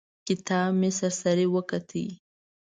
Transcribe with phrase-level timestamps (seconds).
[0.27, 1.89] کتاب مې سر سري وکوت.